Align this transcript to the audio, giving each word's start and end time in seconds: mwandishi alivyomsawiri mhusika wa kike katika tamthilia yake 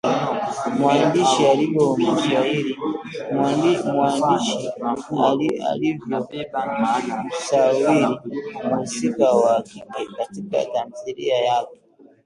mwandishi 0.79 1.47
alivyomsawiri 1.49 2.75
mhusika 8.71 9.31
wa 9.31 9.61
kike 9.61 10.07
katika 10.17 10.65
tamthilia 10.65 11.37
yake 11.37 11.79